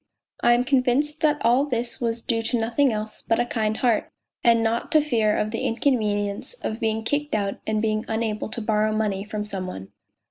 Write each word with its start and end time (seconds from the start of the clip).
208 0.41 0.63
POLZUNKOV 0.63 0.85
209 0.85 0.97
I 0.97 0.97
am 0.97 1.01
convinced 1.03 1.21
that 1.21 1.45
all 1.47 1.65
this 1.67 2.01
was 2.01 2.21
due 2.23 2.41
to 2.41 2.57
nothing 2.59 2.91
else 2.91 3.21
but 3.21 3.39
a 3.39 3.45
kind 3.45 3.77
heart, 3.77 4.11
and 4.43 4.63
not 4.63 4.91
to 4.91 4.99
fear 4.99 5.37
of 5.37 5.51
the 5.51 5.61
inconvenience 5.61 6.55
of 6.65 6.79
being 6.79 7.03
kicked 7.03 7.35
out 7.35 7.59
and 7.67 7.83
being 7.83 8.03
unable 8.07 8.49
to 8.49 8.61
borrow 8.63 8.91
money 8.91 9.23
from 9.23 9.45
some 9.45 9.67
one. 9.67 9.89